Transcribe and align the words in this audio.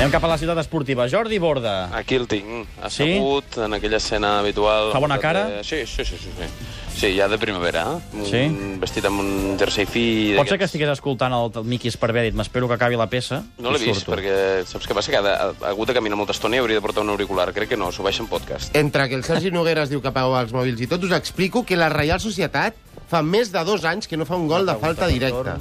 Anem 0.00 0.14
cap 0.14 0.24
a 0.24 0.28
la 0.30 0.38
ciutat 0.40 0.56
esportiva. 0.62 1.04
Jordi 1.12 1.36
Borda. 1.36 1.90
Aquí 1.92 2.16
el 2.16 2.22
tinc, 2.24 2.70
assegut, 2.80 3.44
sí? 3.52 3.60
en 3.66 3.74
aquella 3.76 3.98
escena 3.98 4.38
habitual. 4.38 4.94
Fa 4.94 5.00
bona 5.04 5.18
cara? 5.20 5.42
De... 5.50 5.58
Sí, 5.60 5.82
sí, 5.84 6.06
sí, 6.08 6.16
sí, 6.16 6.30
sí. 6.38 6.46
Sí, 6.94 7.10
ja 7.18 7.26
de 7.28 7.36
primavera, 7.36 7.82
eh? 7.98 8.22
Sí? 8.24 8.40
Vestit 8.80 9.04
amb 9.04 9.20
un 9.20 9.58
jersei 9.60 9.84
fi... 9.84 10.04
Pot 10.38 10.48
ser 10.48 10.56
que 10.56 10.64
estigués 10.64 10.88
escoltant 10.94 11.36
el, 11.36 11.52
el 11.52 11.68
Miqui 11.68 11.92
Esparvé, 11.92 12.22
dit, 12.30 12.38
m'espero 12.38 12.70
que 12.70 12.78
acabi 12.78 12.96
la 12.96 13.10
peça 13.12 13.42
No 13.60 13.74
l'he 13.74 13.80
vist, 13.82 14.00
surto. 14.00 14.14
perquè 14.14 14.64
saps 14.68 14.88
què 14.88 14.96
passa? 14.96 15.12
Que 15.12 15.20
ha, 15.20 15.24
de, 15.26 15.34
ha 15.36 15.72
hagut 15.74 15.92
de 15.92 15.96
caminar 15.98 16.16
molta 16.16 16.32
estona 16.32 16.56
i 16.56 16.62
hauria 16.64 16.80
de 16.80 16.84
portar 16.86 17.04
un 17.04 17.12
auricular. 17.12 17.50
Crec 17.56 17.74
que 17.74 17.78
no, 17.80 17.92
s'ho 17.92 18.06
baixa 18.06 18.24
en 18.24 18.30
podcast. 18.32 18.72
Entre 18.80 19.04
que 19.04 19.20
el 19.20 19.26
Sergi 19.28 19.52
Nogueras 19.52 19.92
diu 19.92 20.00
que 20.00 20.08
apagueu 20.08 20.38
els 20.40 20.56
mòbils 20.56 20.80
i 20.80 20.88
tot, 20.88 21.04
us 21.04 21.12
explico 21.12 21.60
que 21.68 21.76
la 21.76 21.92
Reial 21.92 22.24
Societat 22.24 22.80
fa 23.12 23.20
més 23.20 23.52
de 23.52 23.68
dos 23.68 23.84
anys 23.84 24.08
que 24.08 24.16
no 24.16 24.24
fa 24.24 24.40
un 24.40 24.48
gol 24.48 24.64
de 24.64 24.80
falta 24.80 25.12
directa. 25.12 25.58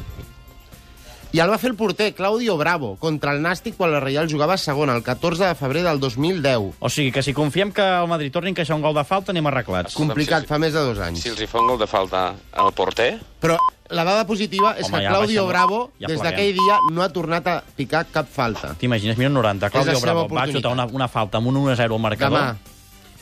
I 1.32 1.38
el 1.44 1.50
va 1.52 1.60
fer 1.62 1.70
el 1.70 1.76
porter, 1.78 2.08
Claudio 2.18 2.56
Bravo, 2.58 2.96
contra 2.98 3.36
el 3.36 3.42
Nàstic 3.44 3.76
quan 3.78 3.92
la 3.94 4.00
Reial 4.02 4.26
jugava 4.32 4.56
a 4.56 4.58
segona, 4.58 4.96
el 4.98 5.04
14 5.06 5.44
de 5.46 5.56
febrer 5.56 5.84
del 5.86 6.00
2010. 6.02 6.74
O 6.82 6.90
sigui 6.90 7.12
que 7.14 7.22
si 7.22 7.36
confiem 7.38 7.70
que 7.72 7.84
el 7.86 8.08
Madrid 8.10 8.32
torni 8.34 8.50
a 8.50 8.54
encaixar 8.56 8.76
un 8.76 8.82
gol 8.82 8.96
de 8.98 9.04
falta, 9.06 9.30
anem 9.32 9.46
arreglats. 9.46 9.94
Complicat, 9.94 10.48
sí, 10.48 10.50
fa 10.50 10.58
més 10.58 10.74
de 10.74 10.82
dos 10.88 10.98
anys. 11.06 11.22
Si 11.22 11.30
els 11.30 11.40
hi 11.42 11.46
fa 11.52 11.62
un 11.62 11.68
gol 11.70 11.78
de 11.78 11.86
falta 11.88 12.24
al 12.52 12.74
porter, 12.74 13.20
Però 13.40 13.60
la 13.94 14.04
dada 14.04 14.26
positiva 14.26 14.74
és 14.78 14.88
Home, 14.90 14.98
que 14.98 15.04
ja 15.06 15.10
Claudio 15.14 15.44
baixem- 15.46 15.50
Bravo, 15.54 15.92
ja 16.02 16.08
des 16.08 16.20
d'aquell 16.26 16.52
dia, 16.58 16.80
no 16.92 17.04
ha 17.06 17.10
tornat 17.14 17.46
a 17.48 17.64
picar 17.78 18.08
cap 18.12 18.28
falta. 18.28 18.74
T'imagines, 18.82 19.16
minut 19.18 19.34
90, 19.38 19.70
Claudio 19.70 20.00
Bravo 20.02 20.28
va 20.34 20.48
xutar 20.50 20.72
una, 20.74 20.86
una 20.88 21.08
falta 21.08 21.38
amb 21.38 21.48
un 21.54 21.58
1-0 21.62 21.94
al 21.94 22.00
marcador. 22.02 22.40
Demà. 22.40 22.58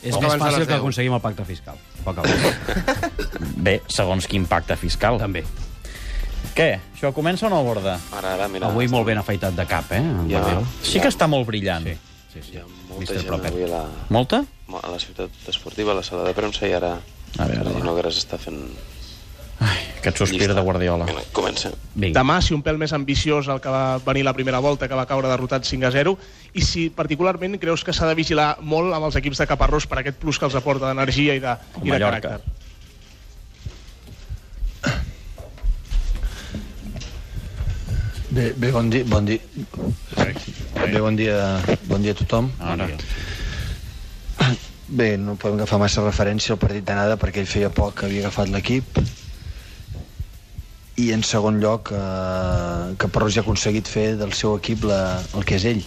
És 0.02 0.14
més 0.16 0.32
fàcil 0.40 0.66
que 0.66 0.74
aconseguim 0.80 1.12
el 1.12 1.20
pacte 1.20 1.44
fiscal. 1.44 1.76
Poc. 2.04 2.24
Bé, 3.68 3.82
segons 3.88 4.26
quin 4.30 4.46
pacte 4.46 4.76
fiscal. 4.76 5.18
També. 5.18 5.44
Què? 6.58 6.68
Això 6.96 7.12
comença 7.14 7.46
o 7.46 7.50
no, 7.52 7.60
Borda? 7.62 7.94
ara, 8.18 8.34
ara, 8.34 8.48
mira... 8.50 8.66
Avui 8.72 8.88
molt 8.90 9.06
ben 9.06 9.18
afaitat 9.20 9.54
de 9.54 9.66
cap, 9.70 9.92
eh? 9.94 10.02
Ja. 10.26 10.40
Guardiola. 10.40 10.66
Sí 10.82 10.98
que 10.98 11.10
està 11.12 11.28
molt 11.30 11.46
brillant. 11.46 11.86
Sí, 11.86 11.94
sí, 12.34 12.42
sí. 12.42 12.56
Hi 12.56 12.62
ha 12.64 12.66
molta 12.66 12.98
Mister 13.04 13.20
gent 13.20 13.28
Proper. 13.30 13.52
avui 13.54 13.66
a 13.68 13.70
la, 13.76 13.84
Molta? 14.10 14.42
a 14.82 14.90
la 14.90 14.98
ciutat 14.98 15.30
esportiva, 15.54 15.94
a 15.94 16.00
la 16.00 16.02
sala 16.06 16.26
de 16.26 16.34
premsa, 16.34 16.66
i 16.66 16.74
ara... 16.74 16.96
A 17.38 17.46
veure, 17.46 17.70
va. 17.76 17.84
Nogueras 17.86 18.18
està 18.18 18.40
fent... 18.42 18.58
Ai, 19.58 19.78
aquest 19.98 20.20
sospir 20.22 20.38
llista. 20.44 20.54
de 20.54 20.62
Guardiola. 20.62 21.06
Vinga, 21.08 21.22
comença. 21.34 21.70
Vinga. 21.94 22.14
Demà, 22.20 22.36
si 22.46 22.54
un 22.54 22.60
pèl 22.62 22.76
més 22.78 22.92
ambiciós 22.94 23.48
el 23.50 23.58
que 23.62 23.70
va 23.74 23.98
venir 24.06 24.22
la 24.26 24.34
primera 24.34 24.60
volta, 24.62 24.86
que 24.90 24.94
va 24.98 25.06
caure 25.10 25.26
derrotat 25.30 25.66
5 25.66 25.86
a 25.88 25.90
0, 25.94 26.12
i 26.54 26.62
si 26.62 26.88
particularment 26.94 27.58
creus 27.58 27.82
que 27.86 27.94
s'ha 27.94 28.06
de 28.06 28.14
vigilar 28.18 28.52
molt 28.62 28.94
amb 28.94 29.08
els 29.10 29.18
equips 29.18 29.42
de 29.42 29.48
Caparrós 29.50 29.86
per 29.90 29.98
aquest 30.02 30.18
plus 30.22 30.38
que 30.38 30.46
els 30.46 30.54
aporta 30.58 30.86
d'energia 30.90 31.34
i 31.34 31.42
de, 31.42 31.56
i 31.82 31.86
de 31.86 31.90
Mallorca. 31.90 32.38
caràcter. 32.38 32.67
Bé, 38.38 38.52
bé, 38.56 38.70
bon 38.70 38.86
dia, 38.88 39.02
bon 39.02 39.24
dia. 39.26 39.40
Bé, 40.14 41.00
bon 41.00 41.16
dia, 41.18 41.58
bon 41.90 41.98
dia 41.98 42.12
a 42.14 42.18
tothom. 42.20 42.46
Ara. 42.62 42.86
Bé, 44.86 45.16
no 45.18 45.34
podem 45.34 45.56
agafar 45.58 45.80
massa 45.82 46.04
referència 46.04 46.54
al 46.54 46.60
partit 46.62 46.86
d'anada 46.86 47.16
perquè 47.18 47.42
ell 47.42 47.50
feia 47.50 47.70
poc 47.74 47.96
que 47.98 48.06
havia 48.06 48.22
agafat 48.28 48.52
l'equip. 48.54 49.00
I 51.02 51.08
en 51.16 51.26
segon 51.26 51.58
lloc, 51.58 51.90
eh, 51.90 52.94
que 52.94 53.10
Parrós 53.10 53.34
ja 53.34 53.42
ha 53.42 53.46
aconseguit 53.48 53.90
fer 53.90 54.06
del 54.22 54.30
seu 54.38 54.54
equip 54.60 54.86
la, 54.86 55.00
el 55.34 55.42
que 55.42 55.58
és 55.58 55.66
ell. 55.72 55.82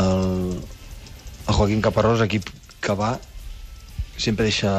El, 0.00 0.56
el 1.44 1.60
Joaquín 1.60 1.84
Caparrós, 1.84 2.24
equip 2.24 2.48
que 2.80 2.96
va, 2.96 3.18
sempre 4.16 4.48
deixa 4.48 4.72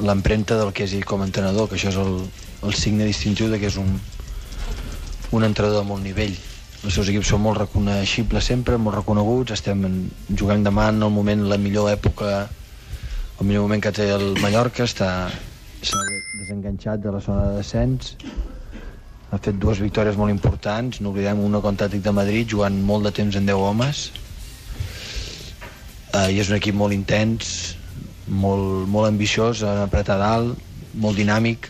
l'empremta 0.00 0.56
del 0.64 0.72
que 0.72 0.88
és 0.88 0.96
ell 0.96 1.04
com 1.04 1.20
a 1.20 1.28
entrenador, 1.28 1.68
que 1.68 1.76
això 1.76 1.92
és 1.92 2.00
el, 2.00 2.20
el 2.64 2.80
signe 2.86 3.12
distintiu 3.12 3.52
de 3.52 3.60
que 3.60 3.68
és 3.68 3.76
un, 3.76 3.98
un 5.34 5.44
entrenador 5.44 5.82
de 5.82 5.88
molt 5.88 6.04
nivell. 6.04 6.34
Els 6.84 6.94
seus 6.94 7.08
equips 7.10 7.30
són 7.32 7.42
molt 7.42 7.58
reconeixibles 7.62 8.50
sempre, 8.50 8.78
molt 8.78 9.00
reconeguts, 9.00 9.54
estem 9.56 9.82
jugant 10.36 10.62
demà 10.66 10.90
en 10.92 11.02
el 11.02 11.12
moment, 11.12 11.46
la 11.50 11.58
millor 11.58 11.90
època, 11.90 12.44
el 13.40 13.48
millor 13.48 13.64
moment 13.64 13.82
que 13.82 13.92
té 13.96 14.10
el 14.14 14.34
Mallorca, 14.42 14.84
està 14.86 15.10
s'ha 15.84 16.00
desenganxat 16.40 17.02
de 17.04 17.12
la 17.12 17.20
zona 17.24 17.48
de 17.48 17.60
descens, 17.60 18.14
ha 19.32 19.40
fet 19.42 19.56
dues 19.60 19.80
victòries 19.82 20.16
molt 20.20 20.32
importants, 20.32 21.00
no 21.00 21.10
oblidem 21.10 21.40
una 21.44 21.60
contra 21.64 21.88
de 21.88 22.12
Madrid, 22.12 22.48
jugant 22.54 22.76
molt 22.90 23.08
de 23.08 23.12
temps 23.18 23.36
en 23.36 23.48
10 23.48 23.64
homes, 23.68 24.04
uh, 26.14 26.28
i 26.30 26.38
és 26.40 26.52
un 26.52 26.58
equip 26.60 26.76
molt 26.78 26.94
intens, 26.96 27.74
molt, 28.28 28.86
molt 28.88 29.10
ambiciós, 29.10 29.64
en 29.66 29.82
apretar 29.84 30.18
dalt, 30.20 30.60
molt 30.94 31.18
dinàmic, 31.18 31.68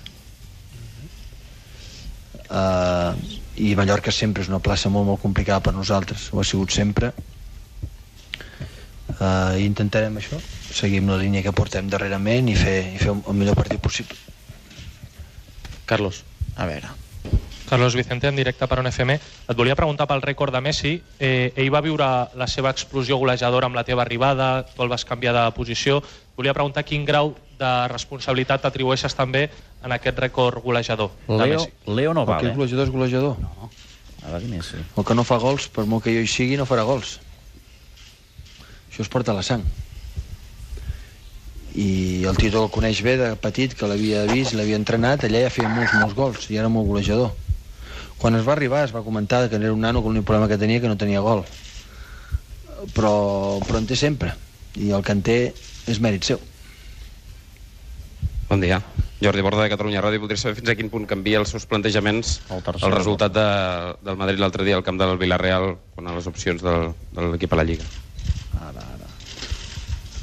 uh, 2.50 3.14
i 3.56 3.74
Mallorca 3.78 4.12
sempre 4.12 4.42
és 4.42 4.50
una 4.50 4.62
plaça 4.62 4.90
molt, 4.90 5.06
molt 5.06 5.22
complicada 5.22 5.62
per 5.62 5.74
nosaltres, 5.74 6.28
ho 6.32 6.40
ha 6.40 6.46
sigut 6.46 6.74
sempre. 6.74 7.12
Uh, 9.14 9.54
intentarem 9.62 10.16
això, 10.18 10.40
seguir 10.74 11.02
amb 11.02 11.12
la 11.14 11.20
línia 11.20 11.44
que 11.44 11.54
portem 11.54 11.88
darrerament 11.92 12.50
i 12.50 12.56
fer, 12.58 12.78
i 12.96 12.98
fer 12.98 13.14
el 13.14 13.38
millor 13.38 13.54
partit 13.58 13.80
possible. 13.80 14.18
Carlos. 15.86 16.24
A 16.56 16.66
veure. 16.66 16.90
Carlos 17.68 17.94
Vicente, 17.94 18.28
en 18.28 18.36
directe 18.36 18.66
per 18.68 18.78
on 18.78 18.86
FM. 18.86 19.16
Et 19.48 19.56
volia 19.56 19.76
preguntar 19.78 20.06
pel 20.06 20.22
rècord 20.22 20.52
de 20.54 20.60
Messi. 20.60 20.92
Eh, 21.18 21.52
ell 21.56 21.72
va 21.72 21.80
viure 21.84 22.06
la 22.36 22.46
seva 22.50 22.70
explosió 22.74 23.16
golejadora 23.18 23.70
amb 23.70 23.78
la 23.78 23.86
teva 23.88 24.04
arribada, 24.04 24.66
tu 24.74 24.84
el 24.84 24.92
vas 24.92 25.06
canviar 25.08 25.32
de 25.34 25.44
posició. 25.56 25.98
Et 25.98 26.36
volia 26.36 26.54
preguntar 26.54 26.84
quin 26.84 27.06
grau 27.08 27.32
de 27.58 27.72
responsabilitat 27.92 28.64
t'atribueixes 28.64 29.14
també 29.16 29.48
en 29.84 29.92
aquest 29.94 30.18
rècord 30.18 30.62
golejador 30.64 31.10
de 31.26 31.38
Leo, 31.38 31.60
Messi. 31.60 31.72
Leo 31.86 32.14
no 32.14 32.24
El 32.26 32.34
que 32.40 32.50
és 32.50 32.56
golejador 32.56 32.86
és 32.86 32.92
golejador. 32.92 33.38
No. 33.40 33.70
A 34.24 34.32
veure, 34.32 34.48
Messi. 34.48 34.80
El 34.96 35.04
que 35.04 35.14
no 35.14 35.24
fa 35.28 35.38
gols, 35.42 35.68
per 35.68 35.84
molt 35.86 36.04
que 36.04 36.14
jo 36.14 36.24
hi 36.24 36.30
sigui, 36.30 36.56
no 36.56 36.66
farà 36.68 36.86
gols. 36.88 37.18
Això 38.88 39.04
es 39.04 39.10
porta 39.12 39.32
a 39.32 39.36
la 39.36 39.42
sang. 39.42 39.64
I 41.74 42.24
el 42.30 42.36
Tito 42.38 42.62
el 42.62 42.70
coneix 42.70 43.02
bé 43.02 43.16
de 43.18 43.32
petit, 43.42 43.74
que 43.74 43.88
l'havia 43.90 44.22
vist, 44.30 44.54
l'havia 44.54 44.78
entrenat, 44.78 45.26
allà 45.26 45.42
ja 45.42 45.50
feia 45.50 45.68
molts, 45.72 45.92
molts 45.98 46.14
gols, 46.14 46.46
i 46.54 46.60
era 46.62 46.70
molt 46.70 46.86
golejador. 46.86 47.34
Quan 48.22 48.38
es 48.38 48.46
va 48.46 48.54
arribar 48.54 48.84
es 48.86 48.94
va 48.94 49.02
comentar 49.02 49.48
que 49.50 49.58
era 49.58 49.72
un 49.74 49.82
nano 49.82 50.00
que 50.00 50.08
l'únic 50.08 50.24
problema 50.24 50.48
que 50.48 50.56
tenia 50.56 50.80
que 50.80 50.88
no 50.88 50.96
tenia 50.96 51.20
gol. 51.20 51.42
Però, 52.94 53.14
però 53.66 53.80
en 53.80 53.90
té 53.90 53.98
sempre, 53.98 54.36
i 54.78 54.92
el 54.94 55.02
que 55.02 55.12
en 55.12 55.22
té 55.26 55.38
és 55.90 56.00
mèrit 56.00 56.24
seu. 56.24 56.40
Bon 58.54 58.62
dia. 58.62 58.78
Jordi 59.18 59.42
Borda 59.42 59.64
de 59.66 59.70
Catalunya 59.72 59.98
Ràdio. 59.98 60.20
Voldria 60.22 60.38
saber 60.38 60.54
fins 60.54 60.70
a 60.70 60.76
quin 60.78 60.86
punt 60.86 61.08
canvia 61.10 61.40
els 61.40 61.50
seus 61.50 61.64
plantejaments 61.66 62.36
El 62.54 62.60
tercer 62.62 62.86
el 62.86 62.92
resultat 62.94 63.32
de, 63.34 63.46
del 64.06 64.20
Madrid 64.20 64.38
l'altre 64.38 64.62
dia 64.62 64.76
al 64.78 64.84
camp 64.86 65.00
del 65.00 65.16
Villarreal 65.18 65.72
quan 65.96 66.06
a 66.06 66.14
les 66.14 66.28
opcions 66.30 66.62
del, 66.62 66.92
de 67.16 67.24
l'equip 67.32 67.50
a 67.50 67.58
la 67.58 67.64
Lliga. 67.66 67.88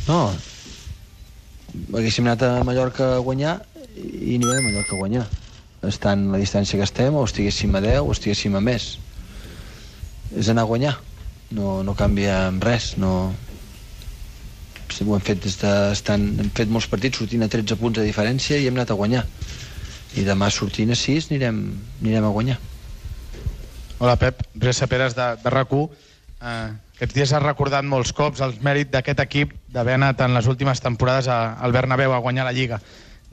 No, 0.08 0.22
haguéssim 1.92 2.30
anat 2.30 2.48
a 2.48 2.64
Mallorca 2.64 3.18
a 3.18 3.20
guanyar 3.26 3.58
i 4.00 4.38
anirem 4.38 4.62
a 4.62 4.64
Mallorca 4.70 4.96
a 4.96 5.02
guanyar. 5.02 5.28
Estant 5.92 6.30
la 6.32 6.40
distància 6.40 6.80
que 6.80 6.88
estem, 6.88 7.20
o 7.20 7.28
estiguéssim 7.28 7.76
a 7.76 7.84
10 7.84 8.00
o 8.00 8.16
estiguéssim 8.16 8.56
a 8.56 8.64
més. 8.64 8.94
És 10.32 10.48
anar 10.48 10.64
a 10.64 10.72
guanyar. 10.72 10.96
No, 11.60 11.82
no 11.84 12.00
canvia 12.00 12.46
res. 12.64 12.94
No... 12.96 13.34
Sí, 15.02 15.08
ho 15.10 15.16
hem 15.18 15.24
fet 15.26 15.40
des 15.42 15.56
de... 15.58 15.70
Estan... 15.96 16.28
Hem 16.38 16.50
fet 16.54 16.70
molts 16.70 16.86
partits 16.92 17.18
sortint 17.18 17.42
a 17.42 17.50
13 17.50 17.78
punts 17.80 17.98
de 17.98 18.06
diferència 18.06 18.60
i 18.62 18.68
hem 18.70 18.76
anat 18.78 18.92
a 18.94 18.98
guanyar. 19.00 19.24
I 20.14 20.26
demà 20.28 20.52
sortint 20.54 20.94
a 20.94 20.98
6 21.00 21.32
anirem, 21.32 21.62
anirem 22.04 22.28
a 22.28 22.30
guanyar. 22.36 22.60
Hola, 23.98 24.14
Pep. 24.22 24.44
Resa 24.62 24.86
Peres, 24.92 25.16
de, 25.18 25.26
de 25.42 25.54
RAC1. 25.56 25.88
Uh, 26.42 26.76
aquests 26.94 27.18
dies 27.18 27.34
has 27.34 27.42
recordat 27.42 27.86
molts 27.86 28.14
cops 28.14 28.44
el 28.46 28.54
mèrit 28.62 28.92
d'aquest 28.94 29.24
equip 29.26 29.56
d'haver 29.74 29.98
anat 29.98 30.22
en 30.22 30.36
les 30.38 30.52
últimes 30.52 30.82
temporades 30.86 31.32
a, 31.34 31.56
al 31.58 31.74
Bernabéu 31.74 32.14
a 32.14 32.22
guanyar 32.22 32.46
la 32.46 32.54
Lliga. 32.54 32.78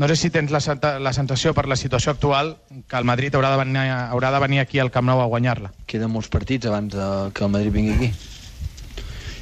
No 0.00 0.08
sé 0.08 0.16
si 0.16 0.32
tens 0.32 0.54
la, 0.54 0.60
la 1.04 1.12
sensació 1.12 1.52
per 1.52 1.66
la 1.68 1.76
situació 1.76 2.14
actual 2.14 2.54
que 2.88 2.96
el 2.96 3.04
Madrid 3.04 3.36
haurà 3.36 3.52
de 3.52 3.60
venir, 3.60 3.84
haurà 3.92 4.32
de 4.32 4.40
venir 4.46 4.64
aquí 4.64 4.80
al 4.80 4.92
Camp 4.94 5.10
Nou 5.10 5.20
a 5.20 5.28
guanyar-la. 5.28 5.74
Queden 5.84 6.16
molts 6.16 6.32
partits 6.32 6.72
abans 6.72 6.96
de 6.96 7.08
que 7.34 7.44
el 7.44 7.56
Madrid 7.58 7.76
vingui 7.76 7.96
aquí. 7.98 8.37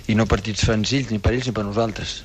I 0.06 0.14
no 0.14 0.26
partits 0.30 0.64
senzills, 0.66 1.10
ni 1.10 1.18
per 1.22 1.34
ells 1.34 1.48
ni 1.48 1.54
per 1.54 1.64
nosaltres. 1.66 2.20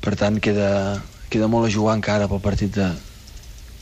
Per 0.00 0.14
tant, 0.16 0.38
queda, 0.40 1.00
queda 1.32 1.48
molt 1.50 1.68
a 1.68 1.72
jugar 1.72 1.96
encara 1.98 2.28
pel 2.30 2.42
partit 2.44 2.72
de... 2.76 2.88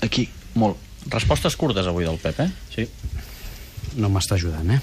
aquí, 0.02 0.28
molt. 0.58 0.80
Respostes 1.08 1.56
curtes 1.56 1.86
avui 1.86 2.04
del 2.04 2.18
Pep, 2.20 2.40
eh? 2.42 2.48
Sí. 2.74 2.88
No 4.00 4.10
m'està 4.12 4.36
ajudant, 4.36 4.72
eh? 4.74 4.80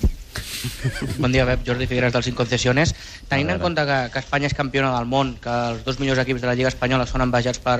Bon 1.22 1.32
dia, 1.32 1.46
Pep. 1.50 1.66
Jordi 1.68 1.88
Figueres 1.90 2.14
dels 2.16 2.30
Inconcesiones. 2.32 2.96
Tenint 3.30 3.54
en 3.56 3.62
compte 3.62 3.84
que, 3.88 4.00
que 4.14 4.24
Espanya 4.24 4.50
és 4.50 4.58
campiona 4.58 4.94
del 4.96 5.10
món, 5.12 5.36
que 5.42 5.54
els 5.74 5.84
dos 5.86 6.00
millors 6.02 6.22
equips 6.24 6.44
de 6.44 6.50
la 6.50 6.56
Lliga 6.58 6.72
Espanyola 6.72 7.08
són 7.10 7.26
envejats 7.26 7.62
per, 7.64 7.80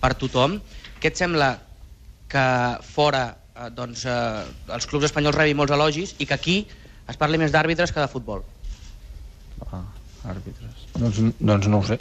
per 0.00 0.14
tothom, 0.20 0.58
què 1.00 1.12
et 1.12 1.20
sembla 1.20 1.54
que 2.32 2.46
fora 2.88 3.24
eh, 3.30 3.68
doncs, 3.74 4.06
eh, 4.08 4.72
els 4.74 4.88
clubs 4.90 5.06
espanyols 5.10 5.38
rebin 5.38 5.60
molts 5.60 5.74
elogis 5.76 6.16
i 6.18 6.26
que 6.26 6.36
aquí 6.36 6.56
es 7.08 7.16
parli 7.20 7.38
més 7.38 7.52
d'àrbitres 7.52 7.92
que 7.92 8.00
de 8.00 8.08
futbol? 8.08 8.42
Ah, 9.70 9.82
àrbitres. 10.28 10.86
Doncs, 10.94 11.20
doncs 11.38 11.68
no 11.68 11.78
ho 11.78 11.86
sé. 11.86 11.98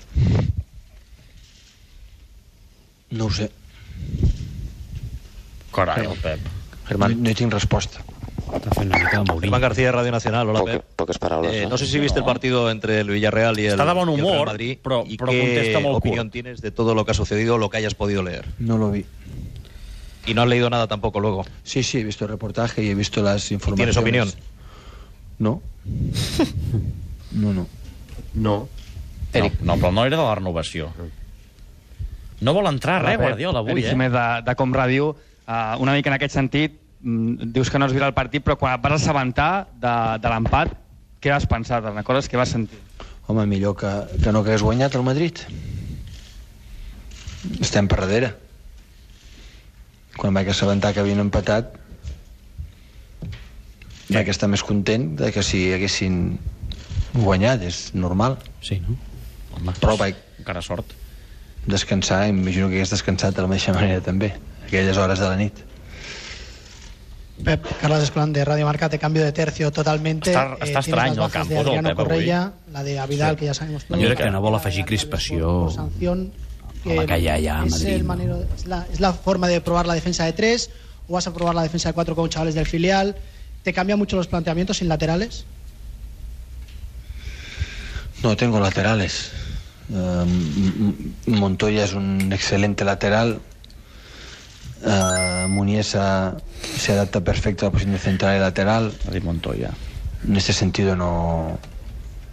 No 3.11 3.25
ho 3.25 3.31
sé. 3.31 3.51
Carai, 5.73 6.05
el 6.05 6.17
Pep. 6.21 6.39
No, 6.97 7.07
no 7.09 7.29
hi 7.29 7.35
tinc 7.37 7.53
resposta. 7.53 8.01
Está 8.53 8.69
fent 8.75 8.89
una 8.91 8.99
mica 8.99 9.17
de 9.17 9.23
Mourinho. 9.23 9.41
Germán 9.41 9.61
García, 9.61 9.91
Radio 9.91 10.11
Nacional. 10.11 10.49
Hola, 10.49 10.59
Poque- 10.59 10.73
Pep. 10.73 10.85
poques 10.95 11.17
paraules, 11.17 11.53
Eh, 11.53 11.63
no? 11.63 11.69
no 11.69 11.77
sé 11.77 11.87
si 11.87 11.99
viste 11.99 12.19
el 12.19 12.25
partido 12.25 12.69
entre 12.69 12.99
el 12.99 13.09
Villarreal 13.09 13.57
y 13.59 13.65
el, 13.65 13.71
Está 13.71 13.85
de 13.85 13.91
el 13.91 14.09
humor, 14.09 14.17
Real 14.33 14.45
Madrid. 14.45 14.77
pero- 14.83 15.03
¿Y 15.07 15.17
pero 15.17 15.31
qué 15.31 15.39
contesta 15.41 15.79
molt 15.79 15.97
opinión 15.97 16.25
curt. 16.27 16.33
tienes 16.33 16.61
de 16.61 16.71
todo 16.71 16.93
lo 16.93 17.05
que 17.05 17.11
ha 17.11 17.13
sucedido 17.15 17.55
o 17.55 17.57
lo 17.57 17.69
que 17.69 17.77
hayas 17.77 17.95
podido 17.95 18.21
leer? 18.21 18.45
No 18.59 18.77
lo 18.77 18.91
vi. 18.91 19.05
Y 20.25 20.33
no 20.33 20.43
has 20.43 20.47
leído 20.47 20.69
nada 20.69 20.87
tampoco 20.87 21.19
luego. 21.19 21.45
Sí, 21.63 21.81
sí, 21.83 21.99
he 21.99 22.03
visto 22.03 22.25
el 22.25 22.31
reportaje 22.31 22.83
y 22.83 22.89
he 22.89 22.95
visto 22.95 23.21
las 23.23 23.51
informaciones. 23.51 23.95
¿Tienes 23.95 23.97
opinión? 23.97 24.52
No. 25.39 25.61
No, 27.33 27.51
no. 27.51 27.65
No. 28.33 28.69
No, 29.33 29.49
no, 29.61 29.75
però 29.81 29.91
no 29.91 30.05
era 30.05 30.17
de 30.17 30.23
la 30.23 30.35
renovació. 30.37 30.91
No 32.43 32.53
vol 32.53 32.69
entrar 32.69 32.99
res, 33.01 33.17
Guardiola, 33.17 33.63
avui, 33.63 33.73
Eric 33.73 33.87
eh? 33.87 33.93
Jiménez 33.93 34.13
de, 34.13 34.25
de 34.45 34.55
Com 34.59 34.73
Ràdio, 34.75 35.09
uh, 35.15 35.81
una 35.81 35.95
mica 35.97 36.11
en 36.11 36.17
aquest 36.17 36.35
sentit, 36.37 36.75
mm, 37.01 37.49
dius 37.55 37.71
que 37.71 37.81
no 37.81 37.87
es 37.89 37.95
vira 37.95 38.07
el 38.09 38.15
partit, 38.15 38.43
però 38.45 38.57
quan 38.59 38.75
et 38.77 38.83
vas 38.83 38.99
assabentar 38.99 39.65
de, 39.73 39.95
de 40.21 40.33
l'empat, 40.33 40.75
què 41.23 41.31
vas 41.33 41.47
pensar? 41.49 41.81
Te'n 41.85 41.97
recordes? 41.97 42.29
Què 42.29 42.39
vas 42.39 42.53
sentir? 42.53 42.79
Home, 43.31 43.45
millor 43.47 43.77
que, 43.79 43.91
que 44.19 44.33
no 44.35 44.43
que 44.43 44.51
hagués 44.51 44.65
guanyat 44.65 44.97
el 44.99 45.05
Madrid. 45.07 45.39
Estem 47.63 47.87
per 47.87 48.01
darrere. 48.03 48.33
Quan 50.19 50.35
vaig 50.35 50.51
assabentar 50.51 50.91
que 50.93 51.01
havien 51.01 51.23
empatat, 51.23 51.73
vaig 54.13 54.29
estar 54.29 54.49
més 54.49 54.63
content 54.63 55.15
de 55.19 55.31
que 55.31 55.43
si 55.43 55.71
haguessin 55.73 56.39
guanyat, 57.13 57.61
és 57.63 57.91
normal. 57.93 58.37
Sí, 58.61 58.79
no? 58.81 58.95
Home, 59.57 59.73
Però 59.79 59.97
vaig 59.97 60.15
encara 60.39 60.61
sort. 60.61 60.85
descansar, 61.67 62.27
imagino 62.27 62.67
que 62.69 62.75
hagués 62.75 62.89
descansat 62.91 63.35
de 63.35 63.41
la 63.41 63.47
mateixa 63.47 63.73
manera 63.73 64.01
també, 64.01 64.33
aquelles 64.65 64.97
hores 64.97 65.19
de 65.19 65.27
la 65.29 65.35
nit. 65.37 65.53
Pep, 67.43 67.65
Carlos 67.81 68.03
Esplan 68.03 68.31
de 68.31 68.45
Radio 68.45 68.65
Marca 68.65 68.89
te 68.89 68.99
cambio 68.99 69.23
de 69.23 69.31
tercio 69.31 69.71
totalmente. 69.71 70.29
Eh, 70.31 70.33
Está- 70.33 70.53
está 70.53 70.63
tienes 70.65 70.87
extraño 70.87 71.15
las 71.15 71.35
el 71.35 71.47
de 71.47 71.55
del 71.55 71.63
Pep 71.65 71.85
avui. 71.85 71.95
Correia, 71.95 72.53
la 72.71 72.83
de 72.83 72.99
Avidal, 72.99 73.35
que 73.35 73.45
ya 73.45 73.53
sabemos 73.53 73.85
todos. 73.85 73.99
Jo 73.99 74.05
crec 74.07 74.19
que 74.19 74.31
no 74.31 74.39
vol 74.41 74.55
afegir 74.55 74.85
crispació. 74.85 75.69
Sanción. 75.71 76.31
Home, 76.85 77.05
que 77.05 77.21
ja 77.25 77.37
hi 77.39 77.47
ha 77.47 77.61
a 77.61 77.65
es, 77.65 77.71
Madrid, 77.71 77.87
el 77.93 78.01
no? 78.03 78.07
manero- 78.13 78.45
es, 78.55 78.65
la, 78.67 78.85
es 78.91 78.99
la 78.99 79.13
forma 79.13 79.47
de 79.47 79.61
probar 79.61 79.87
la 79.87 79.93
defensa 79.93 80.25
de 80.25 80.33
tres 80.33 80.69
o 81.07 81.13
vas 81.13 81.25
a 81.27 81.33
probar 81.33 81.55
la 81.55 81.63
defensa 81.63 81.89
de 81.89 81.93
cuatro 81.93 82.15
con 82.15 82.29
chavales 82.29 82.55
del 82.55 82.65
filial. 82.65 83.15
¿Te 83.63 83.73
cambian 83.73 83.97
mucho 83.97 84.15
los 84.17 84.27
planteamientos 84.27 84.77
sin 84.77 84.89
laterales? 84.89 85.45
No 88.21 88.35
tengo 88.37 88.59
laterales. 88.59 89.31
Eh, 89.91 90.23
M- 90.25 90.93
M- 91.27 91.37
Montoya 91.39 91.83
es 91.85 91.93
un 91.93 92.31
excelente 92.33 92.83
lateral. 92.85 93.39
Eh, 94.85 95.45
Muniesa 95.47 96.35
se 96.77 96.91
adapta 96.91 97.21
perfecto 97.21 97.65
a 97.65 97.69
la 97.69 97.71
posición 97.71 97.93
de 97.93 97.99
central 97.99 98.35
y 98.37 98.39
lateral. 98.39 98.93
Montoya. 99.23 99.71
En 100.27 100.35
este 100.35 100.51
sentido 100.53 100.95
no, 100.95 101.57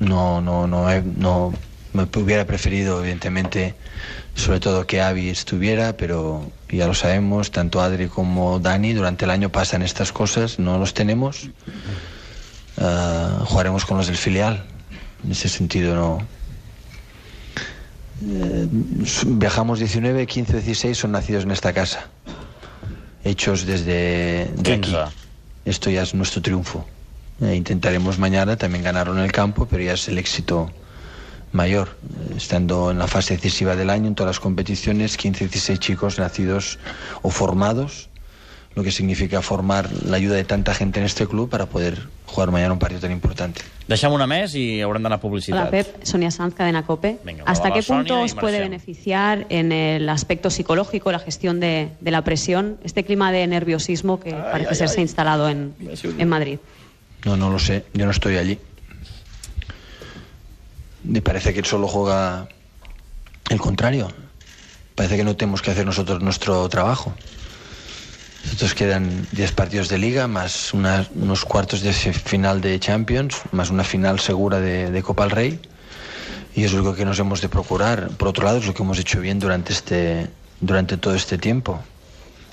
no, 0.00 0.40
no, 0.40 0.66
no, 0.66 0.88
no 1.16 1.52
me 1.92 2.04
hubiera 2.14 2.46
preferido 2.46 3.00
evidentemente 3.00 3.74
sobre 4.34 4.60
todo 4.60 4.86
que 4.86 5.00
Avi 5.00 5.28
estuviera, 5.28 5.96
pero 5.96 6.50
ya 6.68 6.86
lo 6.86 6.94
sabemos, 6.94 7.50
tanto 7.50 7.80
Adri 7.80 8.08
como 8.08 8.58
Dani 8.58 8.92
durante 8.92 9.24
el 9.24 9.30
año 9.30 9.50
pasan 9.50 9.82
estas 9.82 10.12
cosas, 10.12 10.58
no 10.58 10.78
los 10.78 10.94
tenemos. 10.94 11.50
Eh, 12.76 13.28
jugaremos 13.44 13.84
con 13.84 13.98
los 13.98 14.06
del 14.06 14.16
filial. 14.16 14.64
En 15.24 15.32
ese 15.32 15.48
sentido 15.48 15.94
no. 15.94 16.18
Eh, 18.22 18.66
viajamos 19.26 19.78
19, 19.78 20.26
15, 20.26 20.52
16 20.54 20.96
son 20.96 21.12
nacidos 21.12 21.44
en 21.44 21.50
esta 21.50 21.72
casa. 21.72 22.08
Hechos 23.24 23.66
desde 23.66 24.48
de 24.56 24.72
aquí. 24.72 24.80
15. 24.80 24.96
Esto 25.66 25.90
ya 25.90 26.02
es 26.02 26.14
nuestro 26.14 26.40
triunfo. 26.40 26.86
Eh, 27.42 27.54
intentaremos 27.54 28.18
mañana 28.18 28.56
también 28.56 28.82
ganarlo 28.84 29.16
en 29.18 29.24
el 29.24 29.32
campo, 29.32 29.66
pero 29.66 29.82
ya 29.82 29.92
es 29.92 30.08
el 30.08 30.18
éxito 30.18 30.70
mayor. 31.52 31.96
Estando 32.36 32.90
en 32.90 32.98
la 32.98 33.06
fase 33.06 33.34
decisiva 33.34 33.76
del 33.76 33.90
año, 33.90 34.08
en 34.08 34.14
todas 34.14 34.36
las 34.36 34.40
competiciones, 34.40 35.16
15, 35.16 35.48
16 35.48 35.78
chicos 35.78 36.18
nacidos 36.18 36.78
o 37.22 37.30
formados, 37.30 38.08
lo 38.74 38.84
que 38.84 38.92
significa 38.92 39.42
formar 39.42 39.90
la 40.04 40.16
ayuda 40.16 40.36
de 40.36 40.44
tanta 40.44 40.74
gente 40.74 41.00
en 41.00 41.06
este 41.06 41.26
club 41.26 41.50
para 41.50 41.66
poder 41.66 42.08
jugar 42.26 42.50
mañana 42.52 42.72
un 42.72 42.78
partido 42.78 43.00
tan 43.00 43.10
importante. 43.10 43.62
Deixem 43.90 44.12
una 44.14 44.28
més 44.30 44.52
i 44.54 44.78
haurem 44.86 45.02
d'anar 45.02 45.18
a 45.18 45.22
publicitat. 45.22 45.64
Hola 45.66 45.70
Pep, 45.72 46.04
Sonia 46.06 46.30
Sanz, 46.30 46.54
Cadena 46.54 46.84
Cope. 46.86 47.16
Venga, 47.24 47.42
¿Hasta 47.44 47.72
qué 47.72 47.82
punto 47.82 48.20
os 48.20 48.34
puede 48.34 48.60
beneficiar 48.60 49.46
en 49.48 49.72
el 49.72 50.08
aspecto 50.08 50.48
psicológico, 50.48 51.10
la 51.10 51.18
gestión 51.18 51.58
de, 51.58 51.90
de 52.00 52.10
la 52.12 52.22
presión, 52.22 52.78
este 52.84 53.02
clima 53.02 53.32
de 53.32 53.48
nerviosismo 53.48 54.20
que 54.20 54.30
parece 54.30 54.70
ay, 54.70 54.76
ser 54.76 54.88
se 54.88 55.00
ha 55.00 55.02
instalado 55.02 55.48
en, 55.48 55.74
en 56.18 56.28
Madrid? 56.28 56.60
No, 57.24 57.36
no 57.36 57.50
lo 57.50 57.58
sé, 57.58 57.84
yo 57.92 58.04
no 58.04 58.12
estoy 58.12 58.36
allí. 58.36 58.60
Me 61.04 61.22
parece 61.22 61.54
que 61.54 61.64
solo 61.64 61.88
juega 61.88 62.48
el 63.48 63.58
contrario. 63.58 64.08
Parece 64.94 65.16
que 65.16 65.24
no 65.24 65.36
tenemos 65.36 65.62
que 65.62 65.70
hacer 65.70 65.86
nosotros 65.86 66.20
nuestro 66.22 66.68
trabajo. 66.68 67.14
Nosotros 68.44 68.74
quedan 68.74 69.26
10 69.32 69.52
partidos 69.52 69.88
de 69.88 69.98
liga, 69.98 70.26
más 70.26 70.72
unos 70.74 71.44
cuartos 71.44 71.82
de 71.82 71.92
fi- 71.92 72.12
final 72.12 72.60
de 72.60 72.78
Champions, 72.80 73.36
más 73.52 73.70
una 73.70 73.84
final 73.84 74.18
segura 74.20 74.60
de, 74.60 75.02
Copa 75.02 75.24
del 75.24 75.30
Rey. 75.32 75.60
Y 76.54 76.64
es 76.64 76.72
lo 76.72 76.94
que 76.94 77.04
nos 77.04 77.18
hemos 77.18 77.40
de 77.40 77.48
procurar. 77.48 78.08
Por 78.10 78.28
otro 78.28 78.44
lado, 78.44 78.58
es 78.58 78.66
lo 78.66 78.74
que 78.74 78.82
hemos 78.82 78.98
hecho 78.98 79.20
bien 79.20 79.38
durante, 79.38 79.72
este, 79.72 80.28
durante 80.60 80.96
todo 80.96 81.14
este 81.14 81.38
tiempo. 81.38 81.80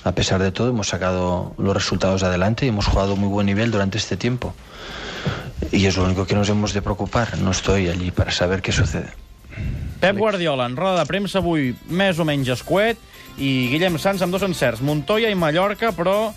A 0.03 0.11
pesar 0.13 0.41
de 0.41 0.51
todo, 0.51 0.69
hemos 0.69 0.87
sacado 0.87 1.53
los 1.57 1.73
resultados 1.73 2.23
adelante 2.23 2.65
y 2.65 2.69
hemos 2.69 2.85
jugado 2.85 3.15
muy 3.15 3.27
buen 3.29 3.45
nivel 3.47 3.71
durante 3.71 3.97
este 3.97 4.15
tiempo. 4.15 4.53
Y 5.71 5.85
es 5.85 5.97
lo 5.97 6.03
único 6.03 6.25
que 6.25 6.35
nos 6.35 6.49
hemos 6.49 6.73
de 6.73 6.81
preocupar. 6.81 7.37
No 7.39 7.51
estoy 7.51 7.89
allí 7.89 8.11
para 8.11 8.31
saber 8.31 8.61
qué 8.61 8.71
sucede. 8.71 9.11
Pep 9.99 10.17
Guardiola, 10.17 10.65
en 10.65 10.75
roda 10.77 10.99
de 11.01 11.09
premsa 11.09 11.39
avui 11.41 11.71
més 11.89 12.19
o 12.21 12.25
menys 12.27 12.51
escuet, 12.53 12.99
i 13.41 13.69
Guillem 13.71 13.97
Sanz 13.97 14.21
amb 14.21 14.33
dos 14.33 14.45
encerts, 14.45 14.83
Montoya 14.85 15.31
i 15.33 15.37
Mallorca, 15.37 15.89
però 15.97 16.31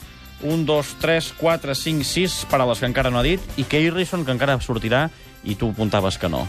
un, 0.49 0.65
dos, 0.65 0.95
tres, 1.01 1.29
quatre, 1.37 1.77
cinc, 1.77 2.07
sis 2.09 2.41
paraules 2.49 2.81
que 2.81 2.89
encara 2.89 3.13
no 3.13 3.21
ha 3.21 3.27
dit, 3.27 3.45
i 3.61 3.69
Keirison, 3.69 4.25
que 4.25 4.33
encara 4.33 4.57
sortirà, 4.65 5.07
i 5.45 5.57
tu 5.61 5.69
apuntaves 5.75 6.17
que 6.17 6.33
no. 6.33 6.47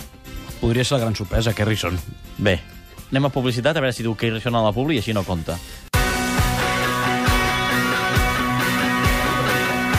Podria 0.62 0.88
ser 0.88 1.00
la 1.00 1.06
gran 1.06 1.20
sorpresa, 1.20 1.56
Keirison. 1.58 2.00
Bé, 2.40 2.62
anem 3.10 3.28
a 3.28 3.36
publicitat, 3.36 3.76
a 3.76 3.84
veure 3.84 3.96
si 3.96 4.08
diu 4.08 4.16
Keirison 4.16 4.56
a 4.56 4.64
la 4.64 4.76
publi, 4.76 4.96
i 4.96 5.04
així 5.04 5.16
no 5.16 5.28
compta. 5.28 5.60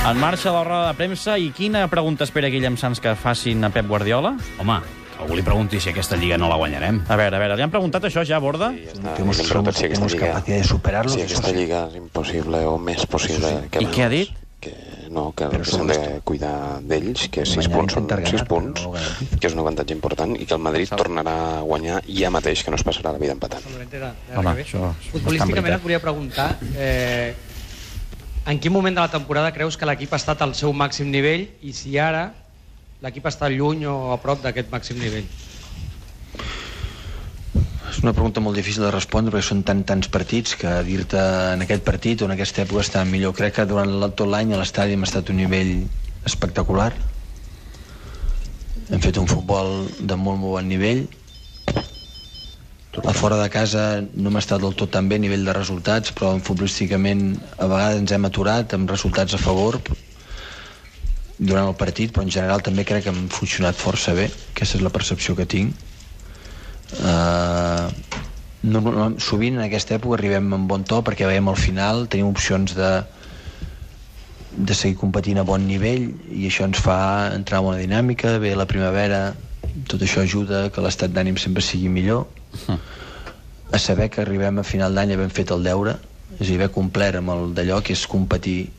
En 0.03 0.19
marxa 0.19 0.51
la 0.51 0.65
roda 0.67 0.89
de 0.91 0.95
premsa, 0.99 1.37
i 1.39 1.53
quina 1.55 1.85
pregunta 1.87 2.27
espera 2.27 2.49
Guillem 2.51 2.75
Sanz 2.77 2.99
que 3.01 3.13
facin 3.15 3.63
a 3.63 3.71
Pep 3.71 3.87
Guardiola? 3.87 4.33
Home, 4.59 4.81
algú 5.23 5.37
li 5.39 5.45
pregunti 5.47 5.79
si 5.81 5.93
aquesta 5.93 6.19
lliga 6.19 6.35
no 6.43 6.49
la 6.51 6.57
guanyarem. 6.59 6.99
A 7.07 7.19
veure, 7.21 7.39
a 7.39 7.41
veure, 7.41 7.57
li 7.61 7.63
han 7.63 7.71
preguntat 7.71 8.09
això 8.09 8.25
ja, 8.27 8.41
Borda? 8.43 8.73
Sí, 8.75 8.89
ja 8.99 9.15
hem 9.15 9.31
preguntat 9.31 9.79
si 9.79 9.87
aquesta 9.87 10.03
tenemos 10.03 10.17
lliga... 10.17 10.33
capacidad 10.33 10.59
de 10.59 10.65
superarlo, 10.73 11.15
Si 11.15 11.23
aquesta 11.23 11.53
sí. 11.53 11.55
lliga 11.55 11.85
és 11.87 11.95
impossible 12.01 12.65
o 12.67 12.79
més 12.83 13.07
possible 13.07 13.53
que 13.71 13.85
I 13.85 13.93
què 13.95 14.09
ha 14.09 14.09
dit? 14.11 14.35
Que 14.63 14.75
no, 15.15 15.29
que, 15.39 15.47
que 15.55 15.63
s'han 15.63 15.87
sobre 15.87 15.97
de 16.01 16.19
cuidar 16.27 16.57
d'ells, 16.83 17.29
que 17.31 17.47
6 17.47 17.57
Mañana 17.63 17.79
punts 17.79 17.95
són 17.95 18.05
intentar 18.09 18.27
6 18.27 18.35
ganar, 18.35 18.49
però 18.51 18.59
punts, 18.59 19.39
que 19.39 19.47
és 19.53 19.55
un 19.55 19.63
avantatge 19.63 19.95
important, 19.95 20.35
i 20.35 20.51
que 20.51 20.59
el 20.59 20.63
Madrid 20.67 20.91
tornarà 20.99 21.37
a 21.61 21.63
guanyar 21.63 22.03
ja 22.11 22.35
mateix, 22.35 22.67
que 22.67 22.75
no 22.75 22.81
es 22.81 22.87
passarà 22.91 23.15
la 23.15 23.23
vida 23.23 23.39
empatant. 23.39 23.71
Home, 23.71 24.59
això 24.67 24.93
és 24.99 25.15
Futbolísticament 25.15 25.79
et 25.79 25.83
volia 25.87 26.03
preguntar 26.03 26.51
eh, 26.75 27.35
en 28.47 28.59
quin 28.59 28.73
moment 28.73 28.95
de 28.95 29.01
la 29.01 29.11
temporada 29.11 29.53
creus 29.55 29.77
que 29.79 29.87
l'equip 29.87 30.13
ha 30.13 30.19
estat 30.19 30.43
al 30.43 30.55
seu 30.59 30.73
màxim 30.75 31.11
nivell 31.11 31.47
i 31.63 31.73
si 31.77 31.95
ara 31.99 32.33
l'equip 33.03 33.27
està 33.31 33.51
lluny 33.51 33.87
o 33.87 34.13
a 34.15 34.19
prop 34.23 34.43
d'aquest 34.43 34.71
màxim 34.73 34.99
nivell? 34.99 35.27
És 37.93 38.01
una 38.01 38.15
pregunta 38.17 38.41
molt 38.41 38.57
difícil 38.57 38.87
de 38.87 38.91
respondre 38.91 39.35
perquè 39.35 39.47
són 39.47 39.63
tant 39.69 39.83
tants 39.87 40.09
partits 40.11 40.57
que 40.59 40.71
dir-te 40.87 41.23
en 41.53 41.63
aquest 41.63 41.85
partit 41.87 42.23
o 42.23 42.29
en 42.29 42.35
aquesta 42.35 42.63
època 42.65 42.83
està 42.83 43.03
millor. 43.05 43.35
Crec 43.37 43.59
que 43.59 43.67
durant 43.69 43.93
tot 44.17 44.31
l'any 44.33 44.55
a 44.55 44.61
l'estadi 44.63 44.97
hem 44.97 45.05
estat 45.07 45.29
un 45.31 45.39
nivell 45.43 45.75
espectacular. 46.25 46.91
Hem 48.89 49.03
fet 49.03 49.19
un 49.21 49.29
futbol 49.29 49.91
de 50.01 50.17
molt, 50.17 50.41
molt 50.41 50.57
bon 50.57 50.71
nivell. 50.73 51.05
A 53.01 53.13
fora 53.17 53.39
de 53.41 53.49
casa 53.49 54.05
no 54.13 54.29
hem 54.29 54.37
estat 54.37 54.61
del 54.61 54.75
tot 54.77 54.91
tan 54.93 55.07
bé 55.09 55.17
a 55.17 55.23
nivell 55.23 55.47
de 55.49 55.53
resultats, 55.57 56.13
però 56.13 56.35
futbolísticament 56.45 57.23
a 57.57 57.69
vegades 57.71 58.03
ens 58.03 58.13
hem 58.13 58.27
aturat 58.29 58.75
amb 58.77 58.91
resultats 58.93 59.33
a 59.33 59.41
favor 59.41 59.79
durant 61.39 61.71
el 61.71 61.79
partit, 61.81 62.13
però 62.13 62.27
en 62.27 62.35
general 62.35 62.61
també 62.61 62.85
crec 62.85 63.07
que 63.07 63.15
hem 63.15 63.31
funcionat 63.33 63.81
força 63.81 64.13
bé. 64.19 64.27
Aquesta 64.53 64.77
és 64.77 64.85
la 64.85 64.93
percepció 64.93 65.33
que 65.39 65.49
tinc. 65.49 65.73
Uh, 67.01 67.89
no, 68.69 68.85
no, 68.85 69.09
sovint 69.17 69.57
en 69.57 69.65
aquesta 69.65 69.97
època 69.97 70.19
arribem 70.19 70.53
en 70.53 70.69
bon 70.69 70.85
to 70.85 71.01
perquè 71.01 71.25
veiem 71.27 71.49
al 71.49 71.57
final, 71.57 72.05
tenim 72.13 72.29
opcions 72.29 72.77
de, 72.77 72.93
de 74.53 74.77
seguir 74.77 74.99
competint 75.01 75.41
a 75.41 75.47
bon 75.49 75.65
nivell 75.65 76.11
i 76.29 76.45
això 76.51 76.69
ens 76.69 76.85
fa 76.85 77.01
entrar 77.33 77.65
en 77.65 77.73
una 77.73 77.81
dinàmica, 77.81 78.37
ve 78.37 78.53
la 78.53 78.69
primavera, 78.69 79.25
tot 79.89 80.05
això 80.05 80.21
ajuda 80.21 80.67
que 80.69 80.85
l'estat 80.85 81.17
d'ànim 81.17 81.41
sempre 81.41 81.65
sigui 81.65 81.89
millor. 81.89 82.29
A 83.73 83.79
saber 83.81 84.11
que 84.13 84.21
arribem 84.21 84.59
a 84.61 84.67
final 84.67 84.95
d'any 84.95 85.15
havent 85.15 85.33
fet 85.33 85.51
el 85.55 85.65
deure, 85.65 85.97
és 86.39 86.47
a 86.47 86.51
dir, 86.51 86.69
complert 86.75 87.19
amb 87.21 87.33
el 87.35 87.53
d'allò 87.57 87.81
que 87.85 87.95
és 87.97 88.07
competir 88.07 88.71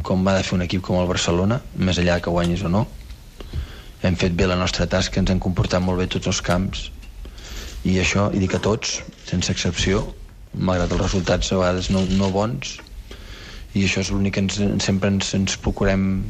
com 0.00 0.24
va 0.24 0.34
de 0.36 0.42
fer 0.46 0.56
un 0.56 0.64
equip 0.64 0.82
com 0.84 0.98
el 1.00 1.08
Barcelona, 1.08 1.60
més 1.76 2.00
enllà 2.00 2.18
que 2.20 2.32
guanyis 2.32 2.64
o 2.64 2.70
no. 2.72 2.86
Hem 4.02 4.16
fet 4.18 4.34
bé 4.36 4.48
la 4.48 4.58
nostra 4.58 4.86
tasca, 4.90 5.20
ens 5.20 5.30
han 5.30 5.42
comportat 5.42 5.84
molt 5.84 6.00
bé 6.00 6.08
tots 6.10 6.30
els 6.30 6.40
camps, 6.44 6.88
i 7.84 7.98
això, 7.98 8.30
i 8.32 8.40
dic 8.42 8.56
a 8.56 8.62
tots, 8.62 9.00
sense 9.28 9.52
excepció, 9.52 10.06
malgrat 10.54 10.92
els 10.92 11.02
resultats 11.02 11.52
a 11.52 11.60
vegades 11.60 11.90
no, 11.90 12.04
no 12.18 12.30
bons, 12.34 12.76
i 13.74 13.84
això 13.86 14.02
és 14.02 14.10
l'únic 14.12 14.36
que 14.36 14.44
ens, 14.44 14.58
sempre 14.84 15.10
ens, 15.12 15.32
ens 15.38 15.56
procurem 15.60 16.24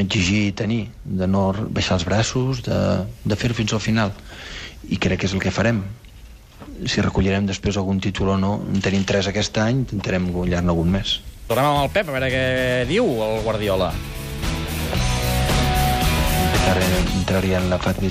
exigir 0.00 0.46
i 0.48 0.54
tenir, 0.56 0.80
de 1.04 1.28
no 1.30 1.50
baixar 1.76 1.98
els 1.98 2.06
braços, 2.08 2.62
de, 2.66 2.78
de 3.24 3.38
fer-ho 3.38 3.56
fins 3.56 3.74
al 3.74 3.82
final. 3.84 4.14
I 4.88 4.98
crec 5.00 5.22
que 5.22 5.30
és 5.30 5.36
el 5.36 5.42
que 5.44 5.54
farem. 5.54 5.82
Si 6.86 7.02
recollirem 7.04 7.46
després 7.46 7.76
algun 7.80 8.00
títol 8.00 8.34
o 8.34 8.38
no, 8.40 8.54
en 8.72 8.82
tenim 8.84 9.04
tres 9.08 9.28
aquest 9.30 9.58
any, 9.62 9.84
intentarem 9.84 10.30
guanyar-ne 10.32 10.72
algun 10.72 10.90
més. 10.94 11.18
Tornem 11.48 11.68
amb 11.68 11.84
el 11.84 11.92
Pep, 11.92 12.08
a 12.08 12.16
veure 12.16 12.30
què 12.32 12.44
diu 12.88 13.08
el 13.26 13.42
Guardiola. 13.44 13.92
Entraria 17.14 17.60
en 17.60 17.70
la 17.70 17.78
fase 17.78 18.10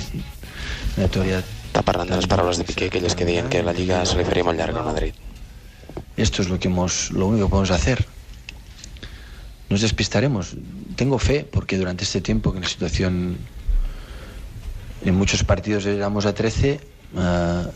de 0.94 1.08
teoría 1.10 1.42
Està 1.74 1.82
parlant 1.82 2.06
de 2.06 2.14
les 2.14 2.28
paraules 2.30 2.58
de 2.60 2.62
Piqué, 2.62 2.86
aquelles 2.86 3.16
que 3.18 3.24
deien 3.26 3.48
que 3.50 3.60
la 3.66 3.72
Lliga 3.74 3.96
se 4.06 4.14
li 4.14 4.22
faria 4.22 4.44
molt 4.46 4.60
llarga 4.60 4.78
al 4.78 4.84
Madrid. 4.86 5.16
Esto 6.16 6.42
es 6.42 6.48
lo 6.48 6.60
que 6.60 6.68
hemos, 6.68 7.10
lo 7.10 7.26
único 7.26 7.46
que 7.46 7.50
podemos 7.50 7.72
hacer. 7.72 8.06
Nos 9.68 9.80
despistaremos. 9.80 10.54
Tengo 10.94 11.18
fe 11.18 11.42
porque 11.42 11.76
durante 11.76 12.04
este 12.04 12.20
tiempo 12.20 12.52
que 12.52 12.60
la 12.60 12.68
situación 12.68 13.38
en 15.04 15.14
muchos 15.16 15.42
partidos 15.42 15.84
éramos 15.86 16.26
a 16.26 16.32
13, 16.32 16.78
ah, 17.16 17.66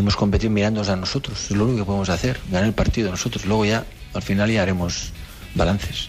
hemos 0.00 0.16
competido 0.16 0.50
mirándonos 0.50 0.88
a 0.88 0.96
nosotros. 0.96 1.50
Es 1.50 1.56
lo 1.56 1.64
único 1.64 1.80
que 1.80 1.84
podemos 1.86 2.08
hacer, 2.08 2.38
ganar 2.50 2.66
el 2.66 2.74
partido 2.74 3.10
nosotros. 3.10 3.44
Luego 3.46 3.64
ya, 3.64 3.84
al 4.14 4.22
final 4.22 4.50
ya 4.50 4.62
haremos 4.62 5.12
balances. 5.54 6.08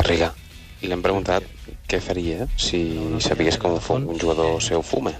Riga, 0.00 0.32
i 0.80 0.88
l'hem 0.88 1.02
preguntat 1.04 1.44
què 1.90 1.98
faria 2.00 2.46
si 2.56 2.80
sabés 3.20 3.58
que 3.60 3.68
un, 3.68 4.06
un 4.08 4.18
jugador 4.18 4.62
seu 4.64 4.80
fuma. 4.86 5.12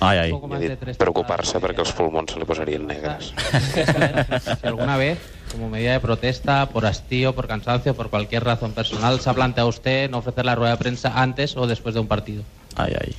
Ai, 0.00 0.18
ai. 0.24 0.30
I 0.32 0.56
ha 0.56 0.60
dit 0.62 0.98
preocupar-se 0.98 1.60
perquè 1.62 1.84
els 1.84 1.92
pulmons 1.94 2.34
se 2.34 2.40
li 2.40 2.48
posarien 2.48 2.86
negres. 2.88 3.32
Si 4.44 4.66
alguna 4.66 4.96
vez, 4.96 5.18
como 5.52 5.68
medida 5.70 5.92
de 5.92 6.00
protesta, 6.00 6.68
por 6.68 6.86
hastío, 6.86 7.34
por 7.34 7.46
cansancio, 7.46 7.94
por 7.94 8.10
cualquier 8.10 8.44
razón 8.44 8.72
personal, 8.72 9.20
se 9.20 9.30
ha 9.30 9.34
planteado 9.34 9.68
usted 9.68 10.10
no 10.10 10.18
ofrecer 10.18 10.44
la 10.44 10.54
rueda 10.54 10.72
de 10.72 10.78
prensa 10.78 11.12
antes 11.14 11.56
o 11.56 11.66
después 11.66 11.94
de 11.94 12.00
un 12.00 12.08
partido. 12.08 12.42
Ai, 12.76 12.94
ai. 13.00 13.14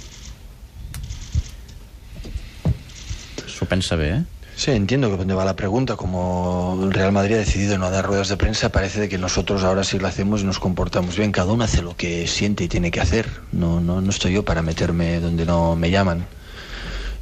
S'ho 3.65 3.69
pensa 3.69 3.95
eh? 3.98 4.24
Sí, 4.55 4.69
entiendo 4.69 5.10
que 5.10 5.17
donde 5.17 5.34
va 5.34 5.43
la 5.43 5.55
pregunta. 5.55 5.95
Como 5.95 6.79
el 6.84 6.93
Real 6.93 7.12
Madrid 7.12 7.34
ha 7.34 7.39
decidido 7.39 7.79
no 7.79 7.89
dar 7.89 8.05
ruedas 8.05 8.29
de 8.29 8.38
prensa, 8.38 8.69
parece 8.69 9.00
de 9.00 9.10
que 9.10 9.17
nosotros 9.17 9.63
ahora 9.63 9.84
sí 9.84 9.98
lo 9.98 10.07
hacemos 10.07 10.41
y 10.41 10.45
nos 10.45 10.60
comportamos 10.60 11.17
bien. 11.17 11.31
Cada 11.31 11.51
uno 11.51 11.63
hace 11.63 11.81
lo 11.81 11.98
que 11.98 12.27
siente 12.27 12.63
y 12.63 12.67
tiene 12.67 12.91
que 12.91 13.01
hacer. 13.01 13.27
No, 13.51 13.81
no, 13.81 14.01
no 14.01 14.10
estoy 14.12 14.34
yo 14.34 14.45
para 14.45 14.62
meterme 14.62 15.19
donde 15.19 15.48
no 15.48 15.75
me 15.75 15.89
llaman. 15.89 16.27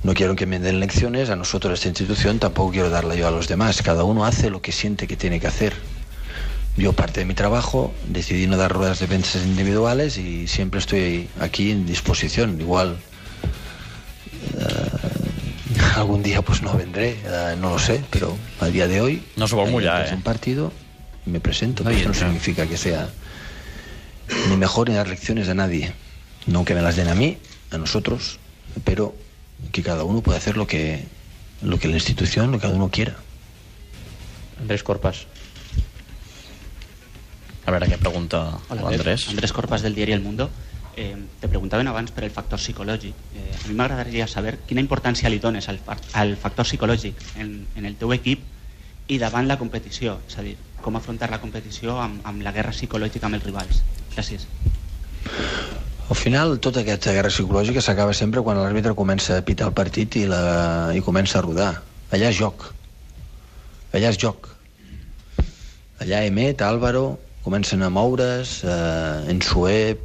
No 0.04 0.14
quiero 0.14 0.36
que 0.36 0.46
me 0.46 0.60
den 0.60 0.82
lecciones 0.82 1.30
a 1.30 1.38
nosotros, 1.38 1.76
esta 1.76 1.88
institución, 1.88 2.40
tampoco 2.40 2.72
quiero 2.72 2.90
darla 2.90 3.16
yo 3.16 3.26
a 3.26 3.32
los 3.32 3.48
demás. 3.48 3.82
Cada 3.82 4.04
uno 4.04 4.26
hace 4.26 4.50
lo 4.50 4.62
que 4.62 4.74
siente 4.74 5.08
que 5.08 5.16
tiene 5.16 5.40
que 5.40 5.48
hacer. 5.48 5.74
Yo, 6.76 6.92
parte 6.92 7.22
de 7.22 7.26
mi 7.26 7.36
trabajo, 7.36 7.94
decidí 8.10 8.48
no 8.48 8.58
dar 8.58 8.74
ruedas 8.74 9.00
de 9.00 9.08
prensa 9.08 9.40
individuales 9.40 10.18
y 10.18 10.50
siempre 10.50 10.82
estoy 10.82 11.30
aquí 11.40 11.72
en 11.72 11.86
disposición. 11.86 12.60
Igual 12.60 12.98
algún 16.04 16.22
día 16.22 16.42
pues 16.42 16.62
no 16.62 16.74
vendré, 16.74 17.18
eh, 17.26 17.56
no 17.60 17.72
lo 17.72 17.80
sé, 17.80 18.04
pero 18.10 18.38
a 18.60 18.68
día 18.68 18.88
de 18.88 19.02
hoy 19.02 19.24
No 19.36 19.48
se 19.48 19.56
mullar, 19.56 20.06
es 20.06 20.12
eh? 20.12 20.16
un 20.16 20.22
partido, 20.22 20.72
me 21.26 21.40
presento, 21.40 21.84
No, 21.84 21.90
pero 21.90 21.98
y 21.98 22.02
esto 22.02 22.10
no 22.14 22.20
significa 22.20 22.68
que 22.68 22.78
sea 22.78 23.10
ni 24.50 24.58
mejor 24.58 24.90
ni 24.90 24.96
dar 24.96 25.08
lecciones 25.08 25.50
a 25.50 25.54
nadie. 25.54 25.94
No 26.46 26.66
que 26.66 26.76
me 26.76 26.82
las 26.82 26.96
den 26.96 27.08
a 27.08 27.16
mí, 27.16 27.38
a 27.72 27.78
nosotros, 27.78 28.40
pero 28.84 29.16
que 29.72 29.82
cada 29.82 30.04
uno 30.04 30.22
puede 30.22 30.38
hacer 30.38 30.58
lo 30.58 30.68
que, 30.68 31.06
lo 31.62 31.80
que 31.80 31.88
la 31.88 31.96
institución, 31.96 32.52
lo 32.52 32.58
que 32.58 32.64
cada 32.64 32.76
uno 32.76 32.90
quiera. 32.90 33.16
Andrés 34.60 34.84
Corpas. 34.84 35.26
A 37.64 37.72
veure 37.72 37.88
què 37.88 37.96
pregunta 37.96 38.60
Hola, 38.68 38.82
Pep. 38.84 38.92
l'Andrés. 38.92 39.30
Andrés 39.32 39.54
Corpas 39.56 39.82
del 39.82 39.96
diari 39.96 40.12
El 40.12 40.20
Mundo. 40.20 40.50
Eh, 40.96 41.16
te 41.42 41.48
preguntaven 41.48 41.88
abans 41.88 42.12
per 42.14 42.24
el 42.24 42.32
factor 42.32 42.60
psicològic. 42.60 43.16
Eh, 43.36 43.56
a 43.64 43.68
mi 43.68 43.74
m'agradaria 43.78 44.28
saber 44.28 44.60
quina 44.68 44.84
importància 44.84 45.30
li 45.30 45.40
dones 45.42 45.70
al, 45.70 45.80
al 46.14 46.36
factor 46.38 46.68
psicològic 46.68 47.18
en, 47.42 47.64
en 47.76 47.90
el 47.90 47.96
teu 47.98 48.14
equip 48.14 48.44
i 49.10 49.18
davant 49.18 49.50
la 49.50 49.58
competició. 49.58 50.20
És 50.30 50.38
a 50.38 50.46
dir, 50.46 50.56
com 50.84 50.96
afrontar 51.00 51.32
la 51.32 51.42
competició 51.42 51.98
amb, 52.02 52.22
amb 52.28 52.46
la 52.46 52.54
guerra 52.54 52.76
psicològica 52.76 53.26
amb 53.28 53.40
els 53.40 53.48
rivals. 53.48 53.82
Gràcies. 54.14 54.46
Al 56.14 56.20
final, 56.20 56.58
tota 56.62 56.84
aquesta 56.84 57.14
guerra 57.16 57.32
psicològica 57.32 57.82
s'acaba 57.82 58.14
sempre 58.14 58.44
quan 58.46 58.60
l'àrbitre 58.60 58.94
comença 58.94 59.40
a 59.40 59.44
pitar 59.46 59.70
el 59.72 59.78
partit 59.78 60.20
i, 60.20 60.28
la, 60.30 60.92
i 60.94 61.02
comença 61.02 61.40
a 61.40 61.46
rodar. 61.46 61.74
Allà 62.14 62.30
és 62.30 62.38
joc. 62.38 62.68
Allà 63.96 64.12
és 64.12 64.20
joc. 64.22 64.52
Allà 66.04 66.26
Emet, 66.28 66.62
Álvaro, 66.62 67.18
comencen 67.46 67.82
a 67.82 67.90
moure's, 67.90 68.60
eh, 68.68 69.32
Ensué, 69.32 69.96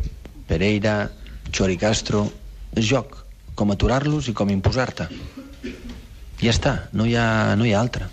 Pereira, 0.49 1.11
Chori 1.53 1.77
Castro... 1.81 2.27
És 2.77 2.85
joc. 2.85 3.15
Com 3.57 3.71
aturar-los 3.73 4.29
i 4.29 4.35
com 4.37 4.51
imposar-te. 4.53 5.07
Ja 6.39 6.53
està, 6.53 6.73
no 6.95 7.07
hi 7.09 7.15
ha, 7.19 7.57
no 7.59 7.65
hi 7.67 7.73
ha 7.75 7.81
altra. 7.81 8.07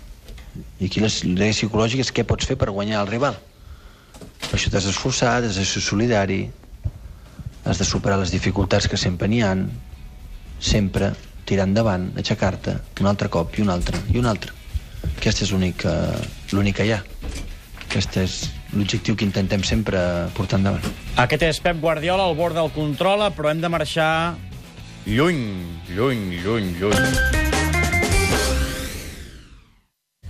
I 0.80 0.88
aquí 0.88 1.02
la 1.02 1.10
guerra 1.12 1.52
psicològica 1.52 2.02
és 2.02 2.10
què 2.16 2.24
pots 2.26 2.48
fer 2.48 2.56
per 2.58 2.72
guanyar 2.74 3.02
el 3.04 3.10
rival. 3.12 3.36
Per 4.46 4.56
això 4.56 4.72
t'has 4.72 4.88
d'esforçar, 4.88 5.36
has 5.44 5.58
de 5.60 5.66
ser 5.68 5.82
solidari, 5.84 6.40
has 7.68 7.78
de 7.78 7.86
superar 7.86 8.18
les 8.18 8.32
dificultats 8.34 8.88
que 8.88 8.98
sempre 8.98 9.28
n'hi 9.28 9.42
han, 9.44 9.66
sempre 10.58 11.12
tirar 11.46 11.68
endavant, 11.68 12.08
aixecar-te, 12.18 12.74
un 13.02 13.06
altre 13.12 13.28
cop 13.30 13.54
i 13.58 13.62
un 13.62 13.70
altre 13.70 14.00
i 14.10 14.18
un 14.18 14.26
altre. 14.26 14.54
Aquesta 15.18 15.44
és 15.44 15.52
l'únic 15.52 15.76
que- 15.84 16.56
l'únic 16.56 16.80
que 16.80 16.86
hi 16.88 16.92
ha. 16.96 17.02
Aquest 17.86 18.16
és 18.24 18.38
l'objectiu 18.78 19.16
que 19.16 19.24
intentem 19.24 19.62
sempre 19.64 19.98
portar 20.36 20.58
endavant. 20.60 20.84
Aquest 21.16 21.42
és 21.42 21.60
Pep 21.60 21.80
Guardiola, 21.80 22.24
al 22.28 22.36
bord 22.36 22.54
del 22.54 22.70
controla, 22.74 23.30
però 23.30 23.50
hem 23.50 23.60
de 23.60 23.68
marxar 23.68 24.34
lluny, 25.06 25.42
lluny, 25.94 26.40
lluny, 26.44 26.72
lluny. 26.80 27.10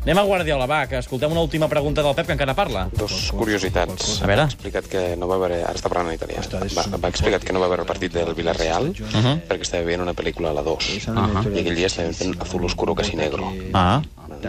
Anem 0.06 0.20
a 0.20 0.22
Guardiola, 0.22 0.68
va, 0.70 0.84
que 0.86 1.00
escoltem 1.02 1.32
una 1.34 1.40
última 1.42 1.66
pregunta 1.66 1.98
del 2.00 2.14
Pep, 2.14 2.28
que 2.28 2.34
encara 2.36 2.54
parla. 2.54 2.84
Dos 2.94 3.32
curiositats. 3.34 4.20
A 4.22 4.28
veure. 4.30 4.44
Ha 4.44 4.50
explicat 4.52 4.86
que 4.86 5.00
no 5.18 5.26
va 5.26 5.34
veure... 5.42 5.56
Ara 5.66 5.74
està 5.74 5.90
parlant 5.90 6.12
en 6.12 6.14
italià. 6.14 6.44
Va, 6.76 6.84
va 7.02 7.10
explicat 7.10 7.42
que 7.42 7.50
no 7.56 7.58
va 7.58 7.66
veure 7.72 7.82
el 7.82 7.88
partit 7.88 8.14
del 8.14 8.30
Villarreal 8.38 8.92
Mhm. 8.94 9.32
perquè 9.48 9.66
estava 9.66 9.82
veient 9.82 10.04
una 10.04 10.14
pel·lícula 10.14 10.52
a 10.52 10.54
la 10.54 10.62
2. 10.62 11.08
Ahà. 11.10 11.42
I 11.50 11.58
aquell 11.64 11.74
dia 11.74 11.88
estava 11.90 12.12
fent 12.14 12.38
Azul 12.40 12.64
Oscuro 12.70 12.94
Casi 12.94 13.16
Negro. 13.18 13.50
Ah, 13.74 13.98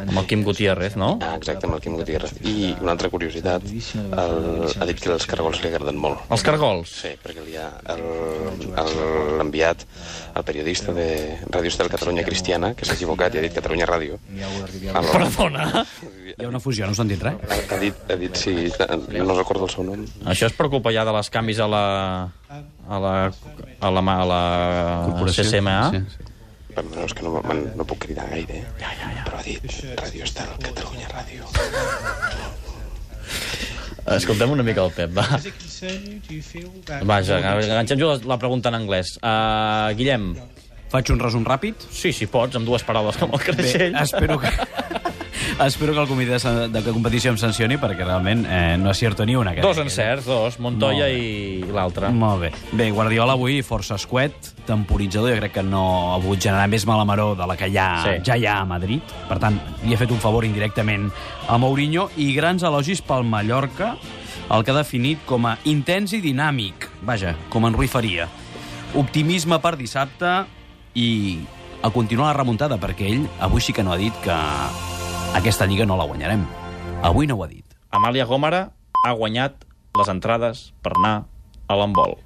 amb 0.04 0.18
el 0.22 0.26
Quim 0.30 0.44
Gutiérrez, 0.46 0.96
no? 1.00 1.18
Ah, 1.22 1.36
exacte, 1.38 1.66
amb 1.68 1.76
el 1.78 1.82
Quim 1.82 1.96
Gutiérrez. 1.98 2.34
I 2.46 2.76
una 2.82 2.92
altra 2.94 3.10
curiositat, 3.10 3.64
el, 3.66 4.68
ha 4.80 4.86
dit 4.90 5.00
que 5.02 5.12
els 5.14 5.26
cargols 5.30 5.62
li 5.64 5.70
agraden 5.72 5.98
molt. 5.98 6.20
Els 6.32 6.44
cargols? 6.46 6.92
Sí, 7.04 7.14
perquè 7.24 7.46
li 7.46 7.56
ha 7.58 7.68
el- 7.94 8.04
el- 8.78 9.38
l'enviat 9.38 9.84
el 10.38 10.44
periodista 10.44 10.94
de 10.94 11.40
Ràdio 11.50 11.68
Estel 11.74 11.90
Catalunya 11.90 12.24
Cristiana, 12.24 12.74
que 12.74 12.86
s'ha 12.86 12.94
equivocat 12.94 13.34
i 13.36 13.40
ha 13.40 13.42
dit 13.48 13.54
Catalunya 13.54 13.88
Ràdio. 13.90 14.20
Perdona? 15.12 15.86
Hi 16.38 16.46
ha 16.46 16.50
una 16.50 16.60
fusió, 16.62 16.86
no 16.88 16.94
s'han 16.94 17.08
dit 17.10 17.22
res? 17.24 17.34
Ha, 17.50 17.76
ha 17.76 17.80
dit, 17.82 17.96
ha 18.12 18.16
dit 18.20 18.36
sí, 18.38 18.54
no 19.18 19.34
recordo 19.38 19.66
el 19.66 19.72
seu 19.74 19.84
nom. 19.88 20.04
Això 20.30 20.46
és 20.50 20.54
per 20.58 20.68
culpa 20.70 20.92
ja 20.94 21.06
de 21.08 21.14
les 21.16 21.30
canvis 21.34 21.60
a 21.64 21.68
la... 21.72 21.84
a 22.88 23.00
la... 23.00 23.14
a 23.80 23.92
la, 23.92 24.02
a 24.02 24.26
la 24.26 24.42
Corporació, 25.12 25.44
CCMA? 25.44 25.78
sí, 25.92 26.04
Perdó, 26.78 27.08
és 27.08 27.14
que 27.18 27.24
no, 27.26 27.40
no, 27.42 27.86
puc 27.90 28.04
cridar 28.06 28.28
gaire. 28.30 28.60
Ja, 28.78 28.92
ja, 29.00 29.07
ja. 29.07 29.07
Dit 29.48 29.78
Ràdio 30.00 30.26
Estel 30.28 30.50
Catalunya 30.64 31.08
Ràdio. 31.14 31.48
Escoltem 34.18 34.52
una 34.54 34.64
mica 34.64 34.84
el 34.86 34.94
Pep, 34.96 35.12
va. 35.16 35.26
Vaja, 37.08 37.40
enganxem-jo 37.42 38.12
la, 38.14 38.20
la 38.34 38.38
pregunta 38.40 38.72
en 38.72 38.80
anglès. 38.80 39.18
Uh, 39.20 39.92
Guillem. 40.00 40.32
Faig 40.92 41.12
un 41.12 41.20
resum 41.20 41.44
ràpid? 41.44 41.84
Sí, 41.92 42.14
sí, 42.16 42.30
pots, 42.32 42.56
amb 42.56 42.68
dues 42.68 42.86
paraules 42.88 43.18
com 43.20 43.34
el 43.36 43.42
Bé, 43.44 43.50
creixell. 43.50 43.98
espero 44.04 44.40
que... 44.40 44.54
Espero 45.66 45.92
que 45.92 46.00
el 46.00 46.08
comitè 46.08 46.34
de, 46.36 46.40
san- 46.40 46.72
de 46.72 46.82
competició 46.86 47.32
em 47.34 47.38
sancioni 47.42 47.80
perquè 47.82 48.06
realment 48.06 48.44
eh, 48.46 48.76
no 48.78 48.92
acierto 48.92 49.26
ni 49.26 49.34
una. 49.36 49.56
Dos 49.58 49.80
encerts, 49.82 50.28
dos, 50.30 50.60
Montoya 50.62 51.08
i 51.10 51.64
l'altre. 51.74 52.12
Molt 52.14 52.44
bé. 52.44 52.52
Bé, 52.78 52.92
Guardiola 52.94 53.34
avui 53.34 53.64
força 53.66 53.96
escuet, 53.98 54.52
temporitzador, 54.68 55.32
jo 55.34 55.40
crec 55.42 55.56
que 55.56 55.64
no 55.66 55.82
ha 56.14 56.20
volgut 56.22 56.44
generar 56.46 56.68
més 56.70 56.86
malamaró 56.86 57.32
de 57.36 57.48
la 57.50 57.56
que 57.58 57.72
ja, 57.74 57.88
Sí. 58.04 58.12
sí. 58.20 58.22
ja 58.30 58.38
hi 58.38 58.46
ha 58.46 58.60
a 58.62 58.66
Madrid. 58.70 59.02
Per 59.28 59.40
tant, 59.42 59.58
li 59.84 59.96
ha 59.96 59.98
fet 59.98 60.14
un 60.14 60.22
favor 60.22 60.46
indirectament 60.46 61.10
a 61.50 61.58
Mourinho 61.58 62.10
i 62.22 62.30
grans 62.38 62.62
elogis 62.62 63.02
pel 63.02 63.26
Mallorca, 63.26 63.96
el 64.54 64.64
que 64.64 64.72
ha 64.72 64.78
definit 64.78 65.26
com 65.26 65.48
a 65.50 65.58
intens 65.66 66.14
i 66.14 66.22
dinàmic. 66.22 66.86
Vaja, 67.02 67.34
com 67.50 67.66
en 67.66 67.74
Rui 67.74 67.88
faria. 67.90 68.30
Optimisme 68.94 69.58
per 69.60 69.74
dissabte 69.76 70.46
i 70.94 71.40
a 71.82 71.90
continuar 71.90 72.30
la 72.30 72.38
remuntada, 72.38 72.78
perquè 72.78 73.10
ell 73.10 73.26
avui 73.42 73.60
sí 73.62 73.74
que 73.74 73.84
no 73.84 73.92
ha 73.94 73.98
dit 73.98 74.14
que 74.24 74.38
aquesta 75.38 75.68
lliga 75.70 75.86
no 75.86 75.96
la 76.00 76.08
guanyarem. 76.10 76.42
Avui 77.06 77.28
no 77.30 77.36
ho 77.38 77.44
ha 77.46 77.48
dit. 77.48 77.66
Amàlia 77.94 78.26
Gómara 78.26 78.72
ha 79.06 79.12
guanyat 79.14 79.68
les 80.00 80.10
entrades 80.10 80.72
per 80.82 80.96
anar 80.98 81.28
a 81.70 81.78
l'embol. 81.78 82.18